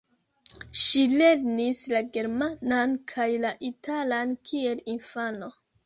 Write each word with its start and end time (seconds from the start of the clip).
Ŝi 0.83 1.03
lernis 1.19 1.83
la 1.93 2.01
germanan 2.17 2.99
kaj 3.15 3.31
la 3.47 3.55
italan 3.73 4.37
kiel 4.51 4.87
infano. 4.99 5.57